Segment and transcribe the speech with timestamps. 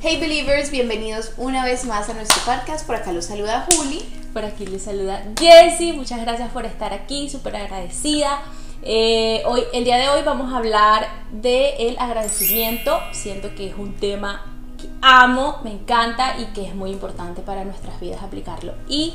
[0.00, 2.86] Hey Believers, bienvenidos una vez más a nuestro podcast.
[2.86, 4.00] Por acá los saluda Juli.
[4.32, 5.92] Por aquí les saluda Jessie.
[5.92, 8.40] Muchas gracias por estar aquí, súper agradecida.
[8.84, 12.96] Eh, hoy, el día de hoy vamos a hablar del agradecimiento.
[13.10, 14.46] Siento que es un tema
[14.80, 18.74] que amo, me encanta y que es muy importante para nuestras vidas aplicarlo.
[18.86, 19.14] Y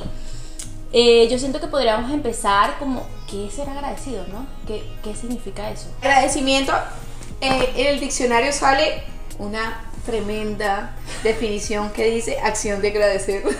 [0.91, 4.45] eh, yo siento que podríamos empezar como, ¿qué es ser agradecido, no?
[4.67, 5.87] ¿Qué, qué significa eso?
[6.01, 6.73] Agradecimiento,
[7.39, 9.01] eh, en el diccionario sale
[9.39, 13.43] una tremenda definición que dice acción de agradecer.
[13.45, 13.51] no,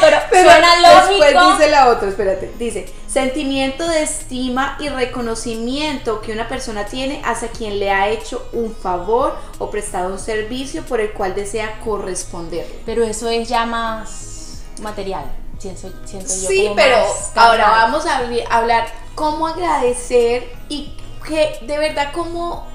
[0.00, 1.24] pero, suena lógico.
[1.24, 7.22] Después dice la otra, espérate, dice sentimiento de estima y reconocimiento que una persona tiene
[7.24, 11.78] hacia quien le ha hecho un favor o prestado un servicio por el cual desea
[11.82, 12.66] corresponder.
[12.84, 15.24] Pero eso es ya más material,
[15.58, 16.48] siento, siento yo.
[16.48, 16.96] Sí, pero
[17.36, 18.20] ahora vamos a
[18.50, 20.92] hablar cómo agradecer y
[21.26, 22.66] que de verdad cómo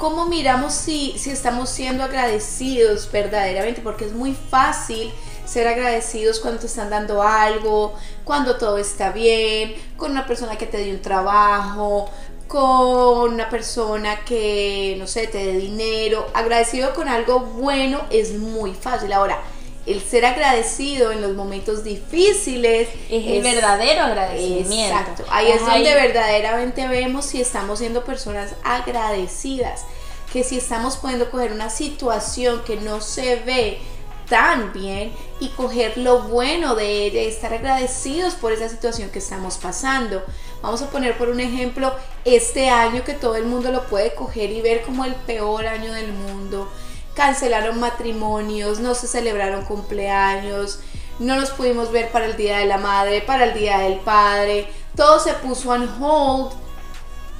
[0.00, 5.12] cómo miramos si, si estamos siendo agradecidos verdaderamente, porque es muy fácil
[5.44, 7.94] ser agradecidos cuando te están dando algo,
[8.24, 12.10] cuando todo está bien, con una persona que te dio un trabajo,
[12.48, 16.26] con una persona que, no sé, te dé dinero.
[16.32, 19.12] Agradecido con algo bueno es muy fácil.
[19.12, 19.38] Ahora,
[19.86, 24.96] el ser agradecido en los momentos difíciles es, el verdadero agradecimiento.
[24.96, 25.24] Exacto.
[25.30, 29.84] Ahí es donde verdaderamente vemos si estamos siendo personas agradecidas.
[30.32, 33.80] Que si estamos pudiendo coger una situación que no se ve
[34.28, 39.56] tan bien y coger lo bueno de ella estar agradecidos por esa situación que estamos
[39.56, 40.22] pasando.
[40.62, 41.92] Vamos a poner por un ejemplo
[42.24, 45.92] este año que todo el mundo lo puede coger y ver como el peor año
[45.92, 46.68] del mundo
[47.14, 50.78] cancelaron matrimonios, no se celebraron cumpleaños,
[51.18, 54.68] no nos pudimos ver para el Día de la Madre, para el Día del Padre,
[54.96, 56.52] todo se puso on hold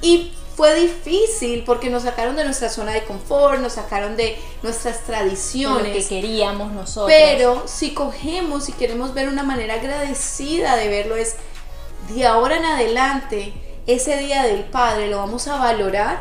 [0.01, 4.99] y fue difícil porque nos sacaron de nuestra zona de confort, nos sacaron de nuestras
[5.05, 5.87] tradiciones.
[5.87, 7.11] lo que queríamos nosotros.
[7.11, 11.35] Pero si cogemos y queremos ver una manera agradecida de verlo es
[12.09, 13.55] de ahora en adelante,
[13.87, 16.19] ese Día del Padre lo vamos a valorar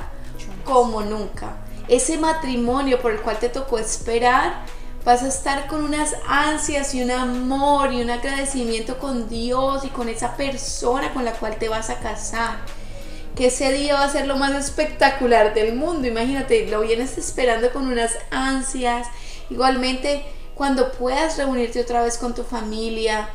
[0.65, 4.65] como nunca ese matrimonio por el cual te tocó esperar,
[5.05, 9.89] vas a estar con unas ansias y un amor y un agradecimiento con Dios y
[9.89, 12.80] con esa persona con la cual te vas a casar.
[13.37, 16.07] Que ese día va a ser lo más espectacular del mundo.
[16.07, 19.07] Imagínate, lo vienes esperando con unas ansias.
[19.49, 20.25] Igualmente,
[20.55, 23.29] cuando puedas reunirte otra vez con tu familia,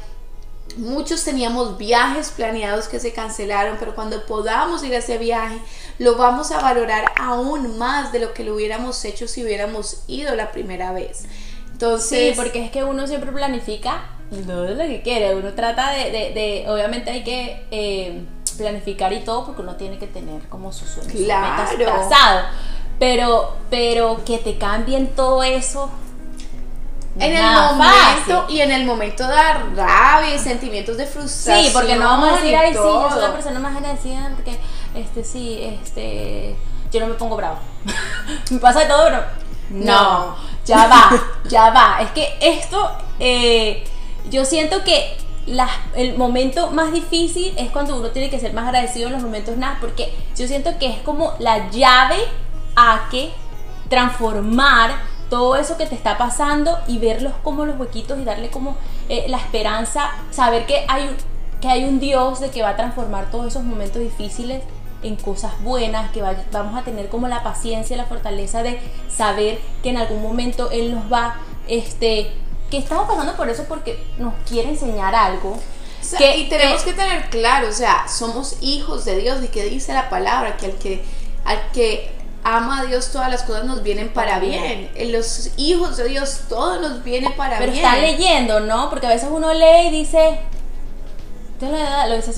[0.77, 5.57] Muchos teníamos viajes planeados que se cancelaron, pero cuando podamos ir a ese viaje,
[5.99, 10.35] lo vamos a valorar aún más de lo que lo hubiéramos hecho si hubiéramos ido
[10.35, 11.25] la primera vez.
[11.71, 15.35] Entonces, sí, porque es que uno siempre planifica todo lo que quiere.
[15.35, 20.07] Uno trata de, de, obviamente hay que eh, planificar y todo porque uno tiene que
[20.07, 21.63] tener como sus sueños, claro.
[21.63, 22.17] metas
[22.99, 25.89] Pero, pero que te cambien todo eso
[27.19, 31.65] en el momento y en el momento dar rabia y sentimientos de frustración.
[31.65, 34.57] Sí, porque no vamos a decir, ay, sí, yo soy la persona más agradecida porque,
[34.95, 36.55] este, sí, este,
[36.91, 37.57] yo no me pongo bravo.
[38.51, 39.23] me pasa de todo, pero
[39.69, 41.09] no, ya va,
[41.47, 42.01] ya va.
[42.01, 43.85] Es que esto, eh,
[44.29, 45.17] yo siento que
[45.95, 49.57] el momento más difícil es cuando uno tiene que ser más agradecido en los momentos
[49.57, 52.17] nada, porque yo siento que es como la llave
[52.75, 53.31] a que
[53.89, 54.91] transformar
[55.29, 58.75] todo eso que te está pasando y verlos como los huequitos y darle como
[59.09, 61.09] eh, la esperanza, saber que hay,
[61.61, 64.61] que hay un Dios de que va a transformar todos esos momentos difíciles
[65.03, 69.89] en cosas buenas, que vamos a tener como la paciencia, la fortaleza de saber que
[69.89, 71.35] en algún momento Él nos va,
[71.67, 72.31] este,
[72.69, 75.57] que estamos pasando por eso porque nos quiere enseñar algo.
[76.17, 79.65] que, y tenemos que, que tener claro, o sea, somos hijos de Dios y que
[79.65, 81.03] dice la palabra, que al que,
[81.45, 82.11] al que
[82.43, 84.91] ama a Dios, todas las cosas nos vienen para bien.
[84.95, 87.71] En los hijos de Dios, todo nos viene para bien.
[87.71, 88.89] Pero está leyendo, ¿no?
[88.89, 90.39] Porque a veces uno lee y dice.
[91.59, 92.33] Lo dice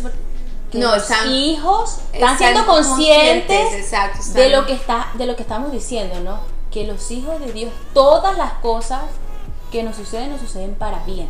[0.73, 3.91] no, los hijos están, siendo conscientes,
[4.33, 6.39] de lo que está de lo que estamos diciendo, ¿no?
[6.71, 9.01] Que los hijos de Dios, todas las cosas
[9.71, 11.27] que nos suceden, nos suceden para bien.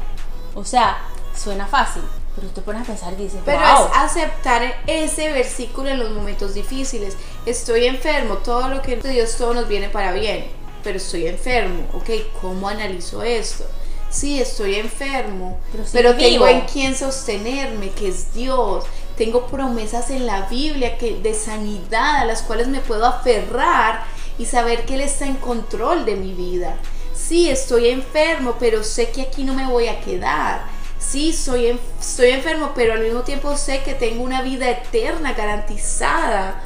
[0.55, 0.97] O sea,
[1.35, 2.03] suena fácil,
[2.35, 6.53] pero tú pones a pensar y dices, Pero es aceptar ese versículo en los momentos
[6.53, 7.15] difíciles.
[7.45, 10.47] Estoy enfermo, todo lo que Dios todo nos viene para bien,
[10.83, 11.83] pero estoy enfermo.
[11.93, 12.09] Ok,
[12.41, 13.65] ¿cómo analizo esto?
[14.09, 15.59] Sí, estoy enfermo,
[15.91, 18.85] pero, tengo en quién sostenerme, que es Dios.
[19.17, 24.05] Tengo promesas en la Biblia que, de sanidad a las cuales me puedo aferrar
[24.39, 26.77] y saber que Él está en control de mi vida.
[27.27, 32.31] Sí, estoy enfermo, pero sé que aquí no me voy a quedar sí, soy, estoy
[32.31, 36.62] enfermo, pero al mismo tiempo sé que tengo una vida eterna garantizada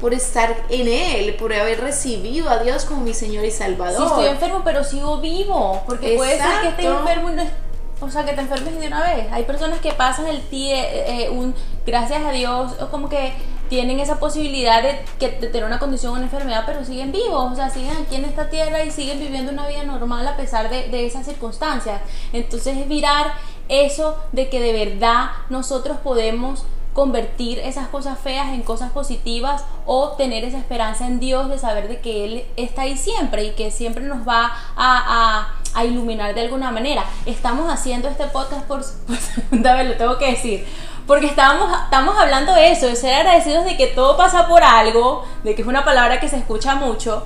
[0.00, 3.96] por estar en Él, por haber recibido a Dios como mi Señor y Salvador.
[3.96, 5.82] Sí, estoy enfermo, pero sigo vivo.
[5.86, 7.66] Porque puede ser que esté enfermo y no
[7.98, 9.26] o sea, que te enfermes de una vez.
[9.32, 11.54] Hay personas que pasan el día, eh, un,
[11.86, 13.32] gracias a Dios, como que
[13.68, 17.54] tienen esa posibilidad de, que, de tener una condición, una enfermedad, pero siguen vivos, o
[17.56, 21.06] sea, siguen aquí en esta tierra y siguen viviendo una vida normal a pesar de,
[21.06, 22.00] esas circunstancias.
[22.32, 23.32] Entonces es mirar
[23.68, 30.12] eso de que de verdad nosotros podemos convertir esas cosas feas en cosas positivas o
[30.12, 33.70] tener esa esperanza en Dios de saber de que Él está ahí siempre y que
[33.70, 37.04] siempre nos va a, a, iluminar de alguna manera.
[37.26, 40.66] Estamos haciendo este podcast por, por segunda vez, lo tengo que decir,
[41.06, 45.24] porque estábamos, estamos hablando de eso, de ser agradecidos de que todo pasa por algo,
[45.44, 47.24] de que es una palabra que se escucha mucho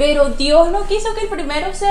[0.00, 1.86] pero Dios no quiso que el primero se...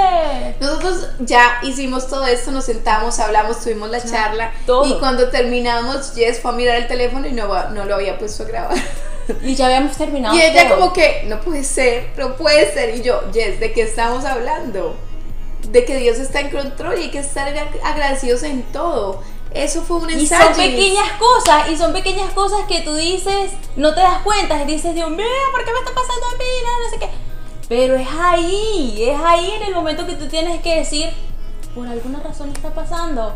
[0.59, 4.51] Nosotros ya hicimos todo esto, nos sentamos, hablamos, tuvimos la charla.
[4.83, 8.43] Y cuando terminamos, Jess fue a mirar el teléfono y no, no lo había puesto
[8.43, 8.77] a grabar.
[9.43, 10.35] Y ya habíamos terminado.
[10.35, 12.95] Y ella como que, no puede ser, no puede ser.
[12.95, 14.95] Y yo, Jess, ¿de qué estamos hablando?
[15.71, 17.47] De que Dios está en control y hay que estar
[17.83, 19.21] agradecidos en todo.
[19.53, 20.51] Eso fue un ensayo.
[20.51, 24.61] Y son pequeñas cosas, y son pequeñas cosas que tú dices, no te das cuenta,
[24.61, 26.45] y dices, Dios mío, ¿por qué me está pasando a mí?
[26.83, 27.29] no sé qué
[27.69, 31.11] pero es ahí, es ahí en el momento que tú tienes que decir,
[31.75, 33.35] por alguna razón está pasando.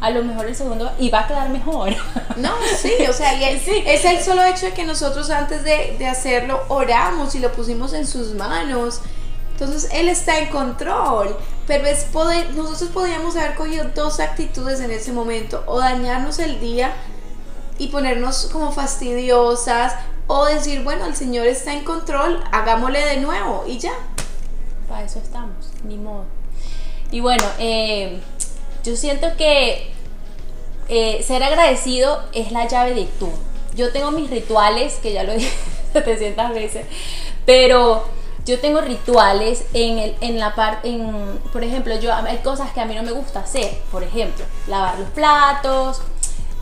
[0.00, 1.94] A lo mejor el segundo y va a quedar mejor.
[2.36, 6.60] No, sí, o sea, es el solo hecho de que nosotros antes de, de hacerlo
[6.68, 9.00] oramos y lo pusimos en sus manos.
[9.58, 11.36] Entonces Él está en control.
[11.66, 15.62] Pero es poder, nosotros podríamos haber cogido dos actitudes en ese momento.
[15.66, 16.94] O dañarnos el día
[17.78, 19.94] y ponernos como fastidiosas,
[20.26, 23.92] o decir, bueno, el Señor está en control, hagámosle de nuevo y ya.
[24.88, 26.24] Para eso estamos, ni modo.
[27.10, 28.20] Y bueno, eh,
[28.84, 29.90] yo siento que
[30.88, 33.30] eh, ser agradecido es la llave de tú.
[33.74, 35.50] Yo tengo mis rituales, que ya lo dije
[35.94, 36.86] 700 veces,
[37.46, 38.04] pero
[38.48, 42.80] yo tengo rituales en, el, en la parte, en, por ejemplo, yo hay cosas que
[42.80, 46.00] a mí no me gusta hacer, por ejemplo, lavar los platos,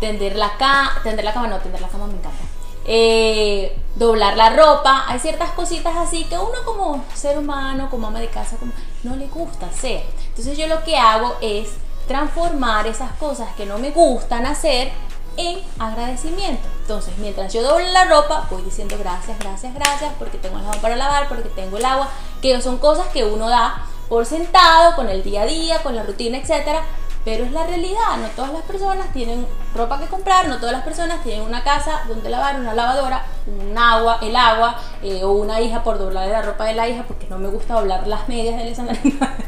[0.00, 2.56] tender la cama, tender la cama, no, tender la cama me encanta
[2.86, 5.04] eh, doblar la ropa.
[5.08, 8.72] Hay ciertas cositas así que uno como ser humano, como ama de casa, como,
[9.02, 10.04] no le gusta hacer.
[10.28, 11.70] Entonces yo lo que hago es
[12.06, 14.92] transformar esas cosas que no me gustan hacer
[15.36, 16.66] en agradecimiento.
[16.80, 20.80] Entonces, mientras yo doblo la ropa, voy diciendo gracias, gracias, gracias, porque tengo el jabón
[20.80, 22.08] para lavar, porque tengo el agua,
[22.40, 26.02] que son cosas que uno da por sentado, con el día a día, con la
[26.02, 26.82] rutina, etcétera,
[27.26, 30.84] pero es la realidad, no todas las personas tienen ropa que comprar, no todas las
[30.84, 35.60] personas tienen una casa donde lavar, una lavadora, un agua, el agua, eh, o una
[35.60, 38.56] hija por doblar la ropa de la hija, porque no me gusta doblar las medias
[38.56, 38.84] de esa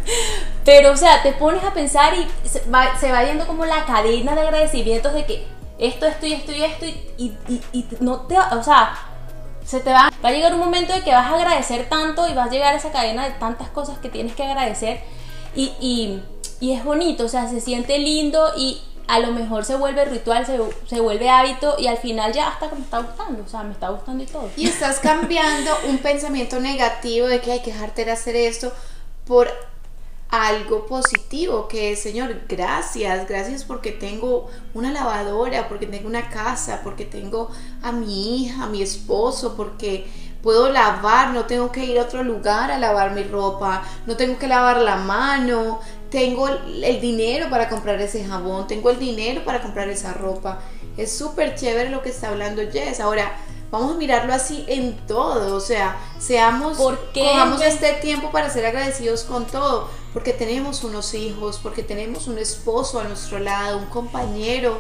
[0.64, 4.40] Pero, o sea, te pones a pensar y se va yendo como la cadena de
[4.40, 7.32] agradecimientos de que esto, esto y esto y esto, y,
[7.72, 8.94] y, no te, o sea,
[9.64, 12.34] se te va, va a llegar un momento de que vas a agradecer tanto y
[12.34, 15.00] vas a llegar a esa cadena de tantas cosas que tienes que agradecer
[15.54, 16.20] y
[16.60, 20.44] y es bonito, o sea, se siente lindo y a lo mejor se vuelve ritual,
[20.44, 23.62] se, se, vuelve hábito y al final ya hasta que me está gustando, o sea,
[23.62, 24.50] me está gustando y todo.
[24.56, 28.72] Y estás cambiando un pensamiento negativo de que hay que dejarte de hacer esto
[29.25, 29.48] por
[30.30, 36.80] algo positivo, que es, Señor, gracias, gracias porque tengo una lavadora, porque tengo una casa,
[36.84, 37.50] porque tengo
[37.82, 40.06] a mi hija, a mi esposo, porque
[40.42, 44.38] puedo lavar, no tengo que ir a otro lugar a lavar mi ropa, no tengo
[44.38, 45.80] que lavar la mano,
[46.11, 50.61] tengo el dinero para comprar ese jabón, tengo el dinero para comprar esa ropa.
[50.97, 53.00] Es súper chévere lo que está hablando Jess.
[53.00, 53.32] Ahora,
[53.70, 59.25] vamos a mirarlo así en todo, o sea, seamos, cojamos este tiempo para ser agradecidos
[59.25, 64.78] con todo, porque tenemos unos hijos, porque tenemos un esposo a nuestro lado, un compañero,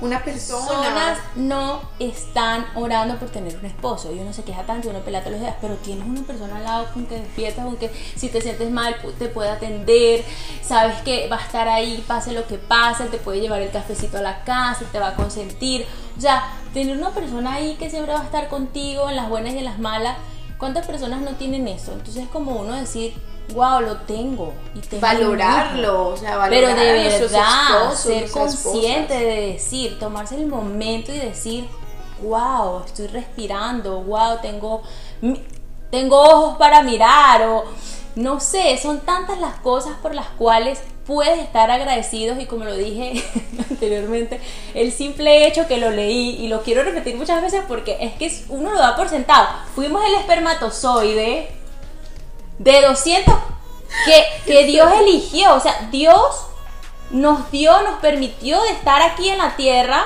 [0.00, 0.66] una persona.
[0.66, 4.12] Personas no están orando por tener un esposo.
[4.12, 6.86] Y uno se queja tanto, uno pelata los días, pero tienes una persona al lado
[6.92, 10.24] con que despiertas, con que si te sientes mal te puede atender,
[10.62, 14.18] sabes que va a estar ahí, pase lo que pase, te puede llevar el cafecito
[14.18, 15.86] a la casa, te va a consentir.
[16.16, 19.54] O sea, tener una persona ahí que siempre va a estar contigo en las buenas
[19.54, 20.16] y en las malas.
[20.58, 21.92] ¿Cuántas personas no tienen eso?
[21.92, 23.14] Entonces es como uno decir,
[23.54, 24.52] wow, lo tengo.
[24.74, 31.18] Y valorarlo, o sea, Pero de verdad, ser consciente de decir, tomarse el momento y
[31.18, 31.68] decir,
[32.22, 34.82] wow, estoy respirando, wow, tengo,
[35.90, 37.64] tengo ojos para mirar, o
[38.16, 42.74] no sé, son tantas las cosas por las cuales puedes estar agradecidos y como lo
[42.74, 43.22] dije
[43.70, 44.40] anteriormente,
[44.74, 48.44] el simple hecho que lo leí y lo quiero repetir muchas veces porque es que
[48.48, 49.46] uno lo da por sentado.
[49.74, 51.50] Fuimos el espermatozoide
[52.58, 53.34] de 200
[54.06, 55.54] que, que Dios eligió.
[55.54, 56.46] O sea, Dios
[57.10, 60.04] nos dio, nos permitió de estar aquí en la tierra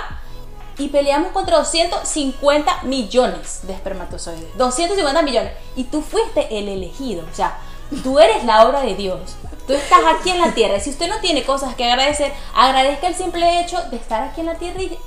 [0.79, 4.57] y peleamos contra 250 millones de espermatozoides.
[4.59, 5.53] 250 millones.
[5.77, 7.25] Y tú fuiste el elegido.
[7.31, 7.59] O sea,
[8.03, 9.37] tú eres la obra de Dios.
[9.67, 10.81] Tú estás aquí en la tierra.
[10.81, 14.47] Si usted no tiene cosas que agradecer, agradezca el simple hecho de estar aquí en
[14.47, 14.99] la tierra y,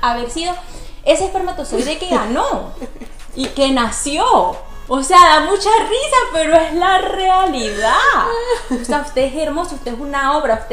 [0.00, 0.54] haber sido
[1.04, 2.72] ese espermatozoide que ganó
[3.34, 4.24] y que nació.
[4.88, 7.92] O sea, da mucha risa, pero es la realidad.
[8.70, 10.66] Usted es hermoso, usted es una obra,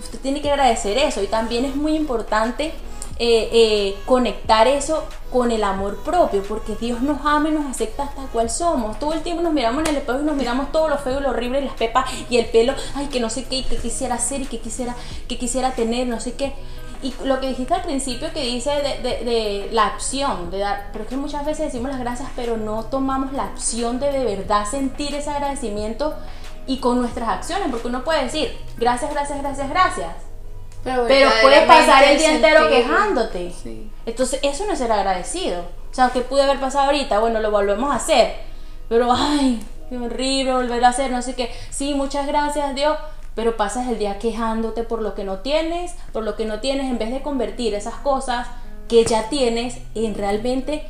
[0.00, 1.22] usted tiene que agradecer eso.
[1.22, 2.74] Y también es muy importante
[3.16, 8.04] eh, eh, conectar eso con el amor propio, porque Dios nos ama y nos acepta
[8.04, 8.98] hasta cual somos.
[8.98, 11.22] Todo el tiempo nos miramos en el espejo y nos miramos todo lo feo y
[11.22, 14.16] lo horrible, las pepas y el pelo, ay, que no sé qué, y que quisiera
[14.16, 14.96] hacer y que quisiera,
[15.28, 16.54] que quisiera tener, no sé qué.
[17.04, 21.10] Y lo que dijiste al principio que dice de, la acción, de dar, pero es
[21.10, 25.14] que muchas veces decimos las gracias, pero no tomamos la acción de de verdad sentir
[25.14, 26.14] ese agradecimiento
[26.66, 30.23] y con nuestras acciones, porque uno puede decir gracias, gracias, gracias, gracias.
[30.84, 33.52] Pero, puedes pasar el día entero quejándote.
[34.06, 35.62] Entonces, eso no es ser agradecido.
[35.90, 38.34] O sea, que pude haber pasado ahorita, bueno, lo volvemos a hacer.
[38.88, 41.50] Pero, ay, qué horrible volver a hacer, no sé qué.
[41.70, 42.96] Sí, muchas gracias, Dios
[43.34, 46.90] pero pasas el día quejándote por lo que no tienes, por lo que no tienes,
[46.90, 48.46] en vez de convertir esas cosas
[48.88, 50.84] que ya tienes en realmente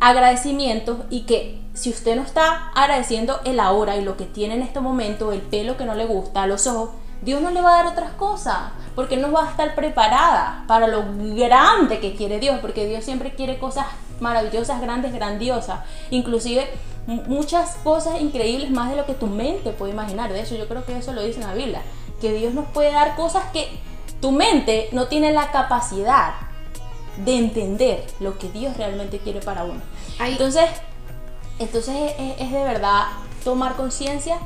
[0.00, 4.62] agradecimientos y que si usted no está agradeciendo el ahora y lo que tiene en
[4.62, 6.90] este momento, el pelo que no le gusta, los ojos,
[7.22, 8.56] Dios no le va a dar otras cosas,
[8.94, 13.34] porque no va a estar preparada para lo grande que quiere Dios, porque Dios siempre
[13.34, 13.86] quiere cosas
[14.20, 16.68] maravillosas, grandes, grandiosas, inclusive
[17.06, 20.32] muchas cosas increíbles más de lo que tu mente puede imaginar.
[20.32, 21.82] De hecho, yo creo que eso lo dice en la Biblia,
[22.20, 23.68] que Dios nos puede dar cosas que
[24.20, 26.34] tu mente no tiene la capacidad
[27.24, 29.80] de entender lo que Dios realmente quiere para uno.
[30.20, 30.68] Entonces,
[31.58, 33.04] entonces es de verdad
[33.44, 34.38] tomar conciencia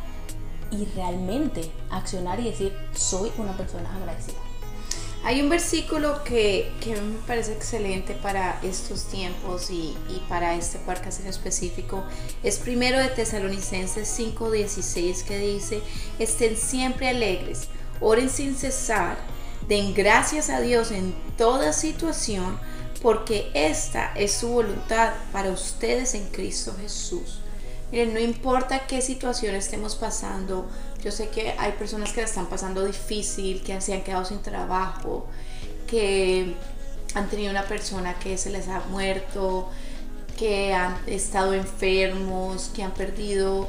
[0.73, 4.39] y realmente accionar y decir, soy una persona agradecida.
[5.25, 9.97] Hay un versículo que, me parece excelente para estos tiempos y,
[10.29, 12.03] para este podcast en específico.
[12.43, 15.81] Es primero de Tesalonicenses 5:16 que dice,
[16.19, 17.69] estén siempre alegres,
[18.01, 19.17] oren sin cesar,
[19.69, 22.59] den gracias a Dios en toda situación,
[23.01, 27.42] porque esta es su voluntad para ustedes en Cristo Jesús.
[27.93, 30.67] Miren, no importa qué situación estemos pasando,
[31.05, 34.41] yo sé que hay personas que la están pasando difícil, que se han quedado sin
[34.41, 35.27] trabajo,
[35.87, 36.55] que
[37.15, 39.69] han tenido una persona que se les ha muerto,
[40.39, 43.69] que han estado enfermos, que han perdido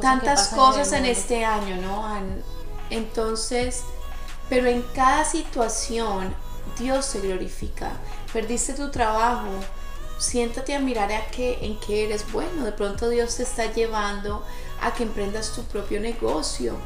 [0.00, 2.04] tantas cosas, en, este año, ¿no?
[2.90, 3.82] entonces,
[4.48, 6.34] pero en cada situación
[6.76, 7.92] Dios se glorifica.
[8.32, 9.48] Perdiste tu trabajo,
[10.18, 12.64] siéntate a mirar a qué, en qué eres bueno.
[12.64, 14.44] De pronto Dios te está llevando
[14.80, 16.76] a que emprendas tu propio negocio.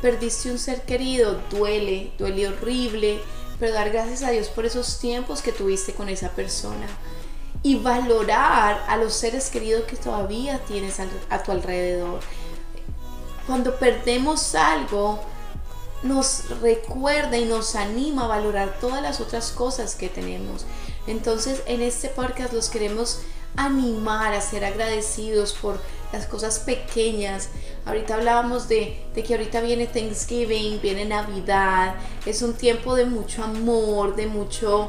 [0.00, 3.20] Perdiste un ser querido, duele, duele horrible,
[3.58, 6.86] pero dar gracias a Dios por esos tiempos que tuviste con esa persona.
[7.62, 12.20] Y valorar a los seres queridos que todavía tienes a tu alrededor.
[13.48, 15.18] Cuando perdemos algo,
[16.02, 20.64] nos recuerda y nos anima a valorar todas las otras cosas que tenemos.
[21.08, 23.22] Entonces en este podcast los queremos
[23.56, 25.80] animar a ser agradecidos por
[26.12, 27.48] las cosas pequeñas.
[27.86, 31.94] Ahorita hablábamos de, que ahorita viene Thanksgiving, viene Navidad,
[32.26, 34.86] es un tiempo de mucho amor, de mucho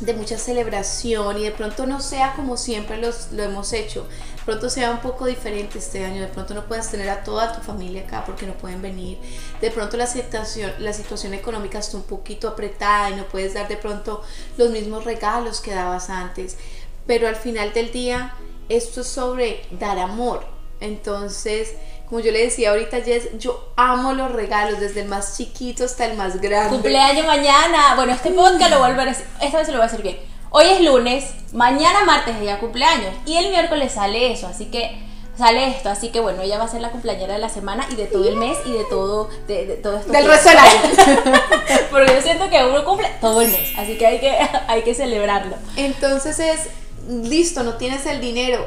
[0.00, 4.06] de mucha celebración y de pronto no sea como siempre los, lo hemos hecho.
[4.44, 7.62] Pronto sea un poco diferente este año, de pronto no puedas tener a toda tu
[7.62, 9.18] familia acá porque no pueden venir,
[9.60, 13.68] de pronto la situación, la situación económica está un poquito apretada y no puedes dar
[13.68, 14.22] de pronto
[14.58, 16.58] los mismos regalos que dabas antes,
[17.06, 18.34] pero al final del día
[18.68, 20.44] esto es sobre dar amor,
[20.80, 21.72] entonces
[22.14, 26.06] como yo le decía ahorita, Jess, yo amo los regalos, desde el más chiquito hasta
[26.06, 26.68] el más grande.
[26.68, 27.96] Cumpleaños mañana.
[27.96, 30.18] Bueno, este podcast lo decir, esta vez se lo voy a hacer bien
[30.50, 34.96] Hoy es lunes, mañana martes ella cumpleaños y el miércoles sale eso, así que
[35.36, 37.96] sale esto, así que bueno, ella va a ser la cumpleañera de la semana y
[37.96, 40.12] de todo el mes y de todo, de, todo esto.
[40.12, 40.80] Del resto del año.
[41.90, 44.94] Porque yo siento que uno cumple todo el mes, así que hay que, hay que
[44.94, 45.56] celebrarlo.
[45.74, 46.68] Entonces es,
[47.08, 48.64] listo, no tienes el dinero,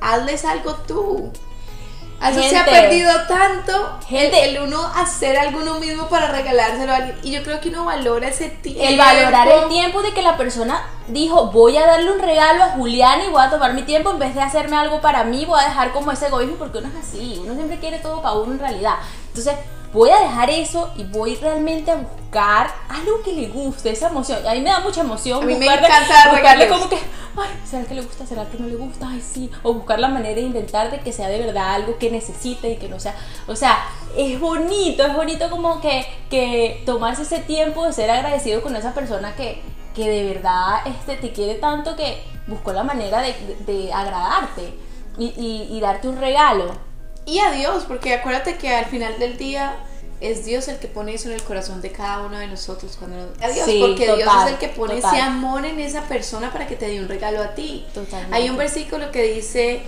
[0.00, 1.30] hazles algo tú.
[2.20, 7.16] Así se ha perdido tanto el, uno hacer algo uno mismo para regalárselo a alguien.
[7.22, 8.82] Y yo creo que uno valora ese tiempo.
[8.82, 12.70] El valorar el tiempo de que la persona dijo, voy a darle un regalo a
[12.70, 15.60] Julián y voy a tomar mi tiempo en vez de hacerme algo para mí, voy
[15.60, 18.52] a dejar como ese egoísmo porque uno es así, uno siempre quiere todo para uno
[18.52, 18.96] en realidad.
[19.28, 19.54] Entonces,
[19.92, 24.46] voy a dejar eso y voy realmente a buscar algo que le guste, esa emoción.
[24.46, 25.42] A mí me da mucha emoción.
[25.42, 28.26] A mí me encanta buscarle como que, ay, ¿será que le gusta?
[28.26, 29.08] ¿Será que no le gusta?
[29.08, 29.50] Ay, sí.
[29.62, 32.76] O buscar la manera de inventar de que sea de verdad algo que necesite y
[32.76, 33.14] que no sea.
[33.46, 33.78] O sea,
[34.16, 38.92] es bonito, es bonito como que, que tomarse ese tiempo de ser agradecido con esa
[38.92, 39.62] persona que,
[39.94, 43.34] que de verdad este, te quiere tanto que buscó la manera de,
[43.66, 44.74] de, agradarte
[45.18, 46.87] y, y, y darte un regalo
[47.28, 49.76] y a Dios, porque acuérdate que al final del día
[50.20, 53.32] es Dios el que pone eso en el corazón de cada uno de nosotros cuando
[53.40, 56.74] a Dios, porque Dios es el que pone ese amor en esa persona para que
[56.74, 57.86] te dé un regalo a ti.
[58.32, 59.82] Hay un versículo que dice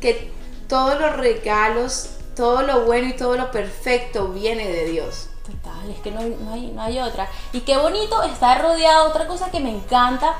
[0.00, 0.32] que
[0.68, 5.28] todos los regalos, todo lo bueno y todo lo perfecto viene de Dios.
[5.44, 7.28] Total, es que no, no, hay, no hay otra.
[7.52, 10.34] Y qué bonito estar rodeado, otra cosa que me encanta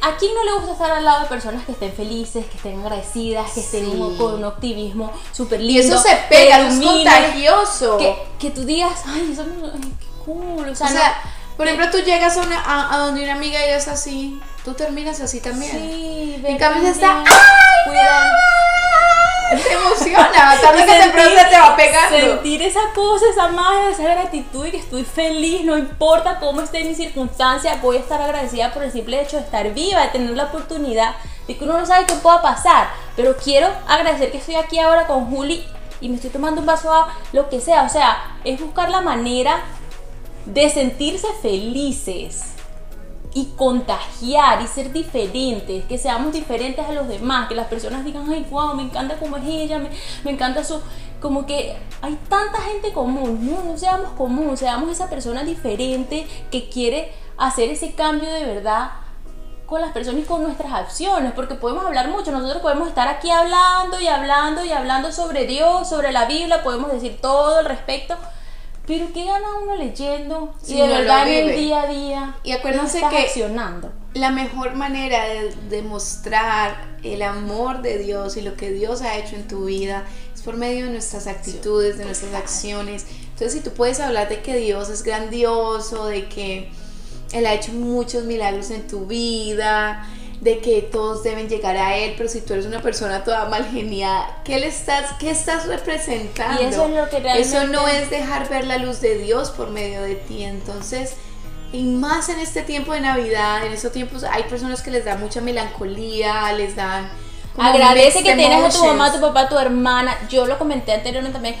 [0.00, 2.80] ¿A quién no le gusta estar al lado de personas que estén felices, que estén
[2.80, 5.82] agradecidas, que estén con un optimismo súper lindo?
[5.82, 7.98] Y eso se pega, es contagioso.
[8.38, 10.68] Que, tú digas, ay, eso ay, qué cool.
[10.68, 11.20] O sea,
[11.56, 15.20] por ejemplo, tú llegas a, una, a, donde una amiga y es así, tú terminas
[15.20, 15.72] así también.
[15.72, 17.98] Sí, En cambio, está, ¡ay,
[19.62, 22.16] te emociona, tarde que temprano te va pegando.
[22.18, 26.84] Sentir esa cosa, esa magia, esa gratitud y que estoy feliz, no importa cómo esté
[26.84, 30.36] mi circunstancia, voy a estar agradecida por el simple hecho de estar viva, de tener
[30.36, 31.14] la oportunidad,
[31.46, 35.06] de que uno no sabe qué pueda pasar, pero quiero agradecer que estoy aquí ahora
[35.06, 35.64] con Juli
[36.00, 39.00] y me estoy tomando un vaso a lo que sea, o sea, es buscar la
[39.00, 39.62] manera
[40.44, 42.57] de sentirse felices
[43.34, 48.30] y contagiar y ser diferentes, que seamos diferentes a los demás, que las personas digan,
[48.30, 49.90] ay, wow, me encanta cómo es ella, me,
[50.24, 50.80] me encanta su...
[51.20, 56.68] Como que hay tanta gente común, no, no seamos común, seamos esa persona diferente que
[56.68, 58.90] quiere hacer ese cambio de verdad
[59.66, 63.30] con las personas y con nuestras acciones, porque podemos hablar mucho, nosotros podemos estar aquí
[63.30, 68.16] hablando y hablando y hablando sobre Dios, sobre la Biblia, podemos decir todo al respecto,
[68.88, 72.36] pero ¿qué gana uno leyendo y de verdad en el día a día?
[72.42, 73.28] Y acuérdense que
[74.14, 79.36] la mejor manera de demostrar el amor de Dios y lo que Dios ha hecho
[79.36, 83.04] en tu vida es por medio de nuestras actitudes, de nuestras acciones.
[83.24, 86.70] Entonces, si tú puedes hablar de que Dios es grandioso, de que
[87.32, 90.08] Él ha hecho muchos milagros en tu vida,
[90.40, 93.66] de que todos deben llegar a él, pero si tú eres una persona toda mal
[93.70, 96.62] genial, ¿qué le estás, qué estás representando?
[96.62, 97.40] Y eso es lo que realmente...
[97.40, 100.44] Eso no es dejar ver la luz de Dios por medio de ti.
[100.44, 101.14] Entonces,
[101.72, 105.16] y más en este tiempo de Navidad, en estos tiempos hay personas que les da
[105.16, 107.10] mucha melancolía, les dan
[107.58, 110.16] Agradece que tienes a tu mamá, a tu papá, a tu hermana.
[110.28, 111.56] Yo lo comenté anteriormente también.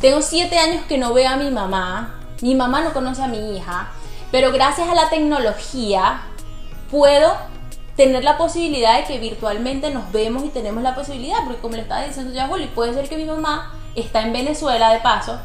[0.00, 2.20] Tengo siete años que no veo a mi mamá.
[2.40, 3.90] Mi mamá no conoce a mi hija.
[4.30, 6.22] Pero gracias a la tecnología
[6.90, 7.36] puedo
[7.96, 11.82] tener la posibilidad de que virtualmente nos vemos y tenemos la posibilidad, porque como le
[11.82, 15.38] estaba diciendo ya Juli, puede ser que mi mamá está en Venezuela de paso,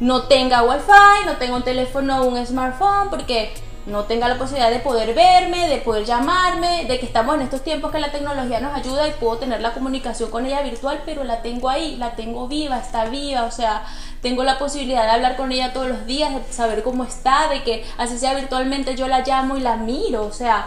[0.00, 3.54] no tenga wifi, no tenga un teléfono o un smartphone, porque
[3.86, 7.62] no tenga la posibilidad de poder verme, de poder llamarme, de que estamos en estos
[7.62, 11.22] tiempos que la tecnología nos ayuda y puedo tener la comunicación con ella virtual, pero
[11.22, 13.84] la tengo ahí, la tengo viva, está viva, o sea,
[14.22, 17.62] tengo la posibilidad de hablar con ella todos los días, de saber cómo está, de
[17.62, 20.66] que así sea virtualmente yo la llamo y la miro, o sea,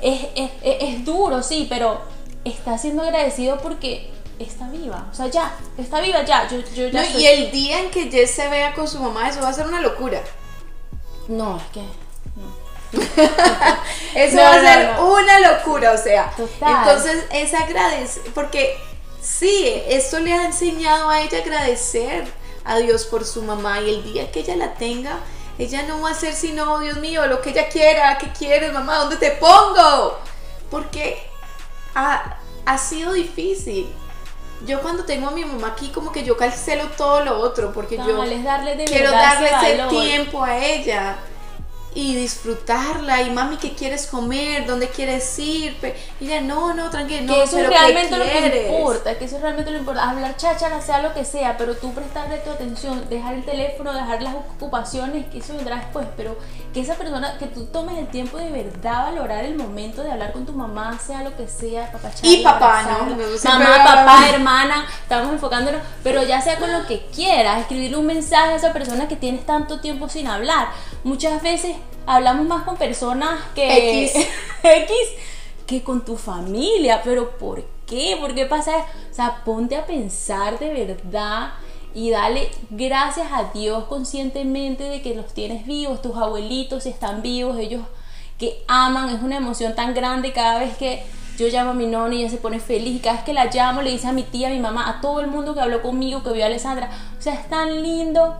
[0.00, 2.00] es, es, es duro, sí, pero
[2.44, 5.06] está siendo agradecido porque está viva.
[5.10, 6.48] O sea, ya, está viva ya.
[6.48, 9.40] Yo, yo ya y el día en que Jess se vea con su mamá, eso
[9.40, 10.20] va a ser una locura.
[11.28, 11.82] No, es que.
[14.14, 16.32] eso va a ser una locura, o sea.
[16.38, 18.76] Entonces es agradecer, porque
[19.20, 22.24] sí, esto le ha enseñado a ella agradecer
[22.64, 25.20] a Dios por su mamá y el día que ella la tenga,
[25.58, 28.98] ella no va a hacer sino, Dios mío, lo que ella quiera, ¿qué quieres, mamá?
[28.98, 30.18] ¿Dónde te pongo?
[30.70, 31.22] Porque
[31.94, 33.92] ha, ha sido difícil.
[34.66, 37.96] Yo cuando tengo a mi mamá aquí, como que yo cancelo todo lo otro, porque
[37.96, 38.24] yo
[38.86, 41.16] quiero darle ese tiempo a ella
[41.96, 45.74] y disfrutarla y mami qué quieres comer dónde quieres ir
[46.20, 49.36] y ella no no tranquilo no que eso es realmente lo que importa que eso
[49.36, 50.10] es realmente lo importa.
[50.10, 54.20] Hablar cháchara sea lo que sea pero tú prestarle tu atención dejar el teléfono dejar
[54.20, 56.36] las ocupaciones que eso vendrá después pero
[56.74, 60.34] que esa persona que tú tomes el tiempo de verdad valorar el momento de hablar
[60.34, 65.32] con tu mamá sea lo que sea papá y papá no mamá papá hermana estamos
[65.32, 69.16] enfocándonos pero ya sea con lo que quieras escribirle un mensaje a esa persona que
[69.16, 70.68] tienes tanto tiempo sin hablar.
[71.04, 74.26] Muchas veces hablamos más con personas que X,
[74.62, 74.96] X
[75.66, 78.16] que con tu familia, pero ¿por qué?
[78.20, 78.72] ¿Por qué pasa?
[79.10, 81.52] O sea, ponte a pensar de verdad
[81.94, 87.58] y dale gracias a Dios conscientemente de que los tienes vivos, tus abuelitos están vivos,
[87.58, 87.82] ellos
[88.38, 91.02] que aman, es una emoción tan grande cada vez que
[91.38, 93.46] yo llamo a mi nona y ella se pone feliz y cada vez que la
[93.46, 95.82] llamo le dice a mi tía, a mi mamá, a todo el mundo que habló
[95.82, 96.90] conmigo, que vio a Alessandra.
[97.18, 98.36] O sea, es tan lindo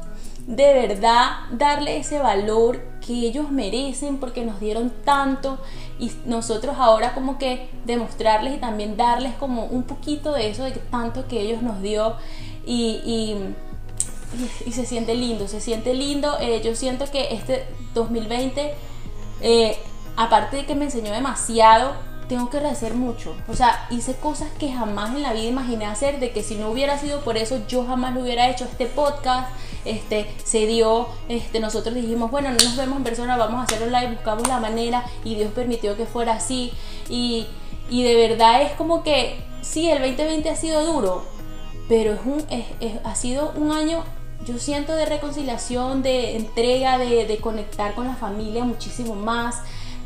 [0.47, 5.59] de verdad darle ese valor que ellos merecen porque nos dieron tanto
[5.99, 10.73] y nosotros ahora como que demostrarles y también darles como un poquito de eso de
[10.73, 12.17] tanto que ellos nos dio
[12.67, 13.35] y,
[14.67, 16.37] y, se siente lindo, se siente lindo.
[16.41, 17.65] Eh, yo siento que este
[17.95, 18.75] 2020,
[19.41, 19.79] eh,
[20.17, 21.95] aparte de que me enseñó demasiado,
[22.29, 23.37] tengo que agradecer mucho.
[23.49, 26.71] O sea, hice cosas que jamás en la vida imaginé hacer, de que si no
[26.71, 28.65] hubiera sido por eso, yo jamás lo hubiera hecho.
[28.65, 29.49] Este podcast
[29.87, 33.87] este, se dio, este, nosotros dijimos, bueno, no nos vemos en persona, vamos a hacerlo
[33.87, 36.73] live, buscamos la manera y Dios permitió que fuera así.
[37.09, 37.47] Y,
[37.89, 41.25] y de verdad es como que, sí, el 2020 ha sido duro,
[41.89, 42.45] pero es un,
[43.05, 44.05] ha sido un año
[44.45, 49.57] yo siento de reconciliación, de entrega, de, de, conectar con la familia muchísimo más,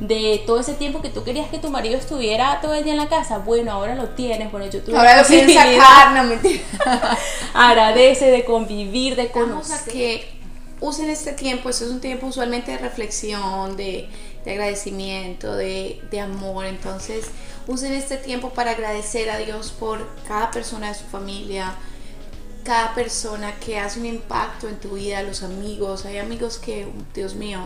[0.01, 2.99] de todo ese tiempo que tú querías que tu marido estuviera todo el día en
[2.99, 6.63] la casa, bueno, ahora lo tienes, bueno, yo tuve Ahora lo tienes sacar, no mentira.
[7.55, 9.77] Agradece de convivir, de conocer.
[9.77, 10.41] a que
[10.81, 14.09] usen este tiempo, este es un tiempo usualmente de reflexión, de,
[14.45, 17.27] de agradecimiento, de, de amor, entonces
[17.67, 21.75] usen este tiempo para agradecer a Dios por cada persona de su familia,
[22.65, 27.35] cada persona que hace un impacto en tu vida, los amigos, hay amigos que, Dios
[27.35, 27.61] mío,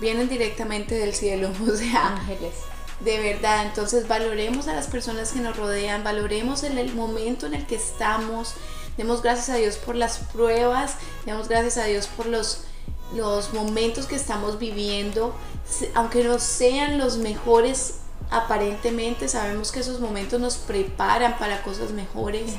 [0.00, 2.54] vienen directamente del cielo, o sea, ángeles.
[3.00, 7.54] De verdad, entonces valoremos a las personas que nos rodean, valoremos el, el momento en
[7.54, 8.54] el que estamos,
[8.96, 12.64] demos gracias a Dios por las pruebas, demos gracias a Dios por los,
[13.14, 15.32] los momentos que estamos viviendo,
[15.94, 17.94] aunque no sean los mejores
[18.30, 22.52] aparentemente sabemos que esos momentos nos preparan para cosas mejores,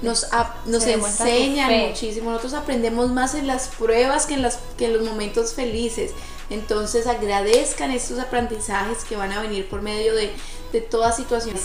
[0.00, 0.26] nos,
[0.66, 5.02] nos enseñan muchísimo, nosotros aprendemos más en las pruebas que en, las, que en los
[5.02, 6.12] momentos felices.
[6.52, 10.30] Entonces agradezcan estos aprendizajes que van a venir por medio de,
[10.70, 11.56] de toda situación.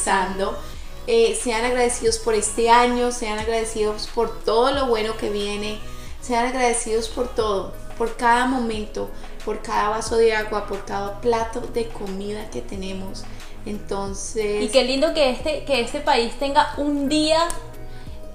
[1.07, 5.79] Eh, sean agradecidos por este año, sean agradecidos por todo lo bueno que viene,
[6.21, 9.09] sean agradecidos por todo, por cada momento,
[9.43, 13.23] por cada vaso de agua, por cada plato de comida que tenemos.
[13.65, 14.63] Entonces...
[14.63, 17.39] Y qué lindo que este, que este país tenga un día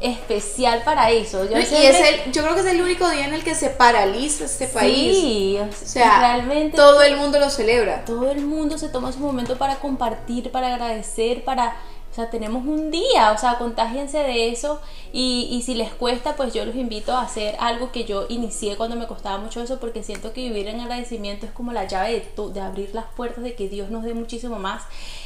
[0.03, 1.45] especial para eso.
[1.45, 3.71] Yo, y es el, yo creo que es el único día en el que se
[3.71, 5.17] paraliza este país.
[5.17, 8.05] Sí, o sea, realmente todo el mundo lo celebra.
[8.05, 11.77] Todo el mundo se toma su momento para compartir, para agradecer, para
[12.13, 14.83] o sea, tenemos un día, o sea, contágiense de eso
[15.15, 18.77] y, y, si les cuesta, pues yo los invito a hacer algo que yo inicié
[18.77, 22.31] cuando me costaba mucho eso, porque siento que vivir en agradecimiento es como la llave
[22.37, 24.83] de, de abrir las puertas, de que Dios nos dé muchísimo más,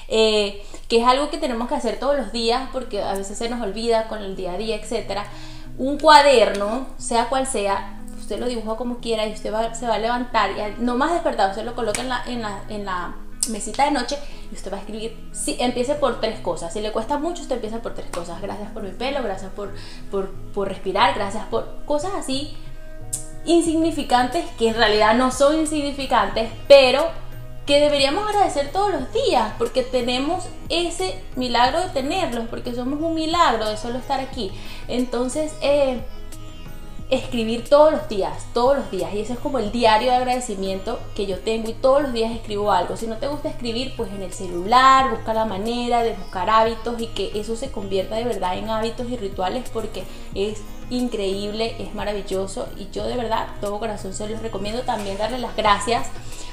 [0.06, 3.48] eh, que es algo que tenemos que hacer todos los días, porque a veces se
[3.48, 5.22] nos olvida con el día a día, etc.
[5.78, 9.94] Un cuaderno, sea cual sea, usted lo dibuja como quiera y usted va, se va
[9.94, 13.16] a levantar y no más despertado, usted lo coloca en la, en la, en la
[13.48, 14.18] mesita de noche
[14.50, 17.56] y usted va a escribir, si empiece por tres cosas, si le cuesta mucho, usted
[17.56, 19.74] empieza por tres cosas, gracias por mi pelo, gracias por,
[20.10, 22.56] por, por respirar, gracias por cosas así
[23.46, 27.08] insignificantes que en realidad no son insignificantes, pero
[27.64, 33.14] que deberíamos agradecer todos los días, porque tenemos ese milagro de tenerlos, porque somos un
[33.14, 34.52] milagro de solo estar aquí.
[34.86, 36.00] Entonces, eh,
[37.08, 39.14] escribir todos los días, todos los días.
[39.14, 42.32] Y ese es como el diario de agradecimiento que yo tengo y todos los días
[42.32, 42.96] escribo algo.
[42.96, 47.00] Si no te gusta escribir, pues en el celular, busca la manera de buscar hábitos
[47.00, 51.94] y que eso se convierta de verdad en hábitos y rituales porque es increíble, es
[51.94, 56.08] maravilloso y yo de verdad, todo corazón se los recomiendo también darle las gracias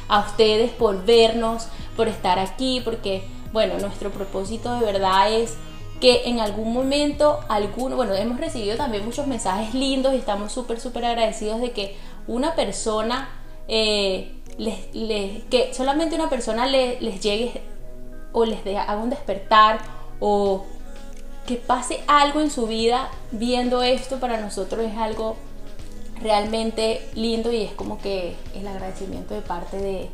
[0.07, 5.55] a ustedes por vernos, por estar aquí, porque bueno, nuestro propósito de verdad es
[6.03, 10.81] que en algún momento, alguno, bueno, hemos recibido también muchos mensajes lindos y estamos súper,
[10.81, 11.95] súper agradecidos de que
[12.27, 13.29] una persona,
[13.69, 14.75] eh, les,
[15.45, 17.61] que solamente una persona les llegue
[18.33, 19.79] o les haga un despertar
[20.19, 20.65] o
[21.47, 25.37] que pase algo en su vida viendo esto para nosotros es algo
[26.21, 30.09] realmente lindo y es como que el agradecimiento de parte de,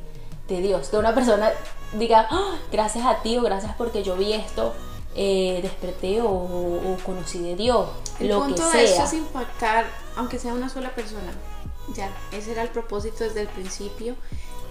[0.49, 1.49] de Dios, que una persona
[1.97, 4.75] diga, ah, gracias a ti o gracias porque yo vi esto
[5.21, 7.89] eh, desperté o, conocí de Dios,
[8.21, 9.03] el lo punto que de sea.
[9.03, 11.33] es impactar, aunque sea una sola persona.
[11.93, 14.15] Ya, ese era el propósito desde el principio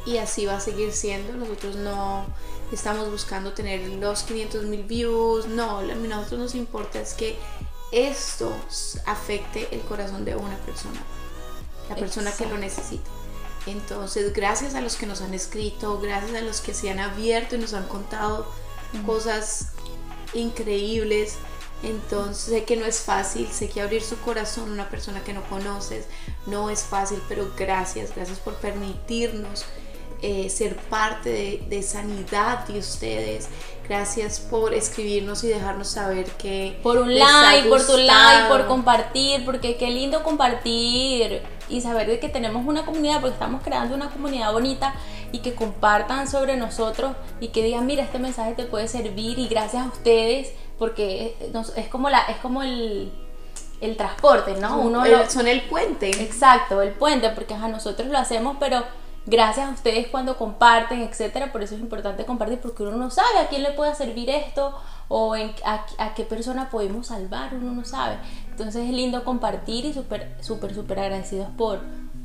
[0.06, 1.34] y así va a seguir siendo.
[1.34, 2.24] Nosotros no
[2.72, 7.36] estamos buscando tener los 500 mil views, no, a nosotros nos importa es que
[7.92, 8.50] esto
[9.04, 11.02] afecte el corazón de una persona,
[11.90, 13.10] la persona que lo necesita.
[13.66, 17.56] Entonces, gracias a los que nos han escrito, gracias a los que se han abierto
[17.56, 18.46] y nos han contado
[19.04, 19.72] cosas
[20.34, 21.36] increíbles.
[21.82, 25.32] Entonces sé que no es fácil, sé que abrir su corazón a una persona que
[25.32, 26.06] no conoces
[26.46, 29.64] no es fácil, pero gracias, gracias por permitirnos
[30.20, 33.48] eh, ser parte de, de sanidad de ustedes.
[33.88, 36.78] Gracias por escribirnos y dejarnos saber que...
[36.82, 42.18] Por un like, por tu like, por compartir, porque qué lindo compartir y saber de
[42.18, 44.94] que tenemos una comunidad, porque estamos creando una comunidad bonita
[45.32, 49.48] y que compartan sobre nosotros y que digan, mira, este mensaje te puede servir y
[49.48, 51.36] gracias a ustedes, porque
[51.76, 53.12] es como, la, es como el,
[53.80, 54.80] el transporte, ¿no?
[54.80, 56.10] Uno son el puente.
[56.22, 58.82] Exacto, el puente, porque a nosotros lo hacemos, pero
[59.26, 61.52] gracias a ustedes cuando comparten, etcétera.
[61.52, 64.74] Por eso es importante compartir, porque uno no sabe a quién le puede servir esto
[65.08, 68.16] o en, a, qué persona podemos salvar, uno no sabe.
[68.50, 71.80] Entonces es lindo compartir y súper, súper, súper agradecidos por,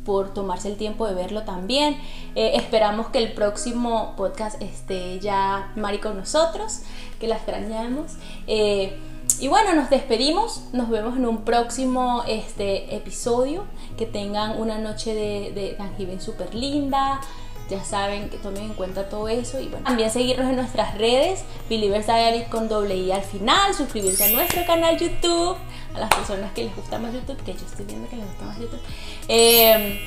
[0.06, 1.98] por tomarse el tiempo de verlo también.
[2.36, 6.82] Eh, esperamos que el próximo podcast esté ya Mari con nosotros,
[7.20, 8.14] que la extrañamos.
[8.48, 9.00] Eh,
[9.40, 13.64] y bueno, nos despedimos, nos vemos en un próximo este, episodio.
[13.98, 17.22] Que tengan una noche de, de Thanksgiving súper linda.
[17.70, 19.60] Ya saben que tomen en cuenta todo eso.
[19.60, 24.26] Y bueno, también seguirnos en nuestras redes, Believers Diary con doble I al final, suscribirse
[24.26, 25.58] a nuestro canal YouTube,
[25.96, 28.46] a las personas que les gusta más YouTube, que yo estoy viendo que les gusta
[28.46, 28.82] más YouTube.
[29.28, 29.98] Em,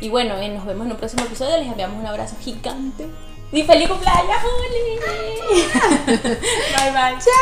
[0.00, 1.58] y bueno, eh, nos vemos en un próximo episodio.
[1.58, 3.06] Les enviamos un abrazo gigante.
[3.52, 5.00] Y feliz cumpleaños, Juli.
[6.06, 7.18] bye bye.
[7.18, 7.34] Chao.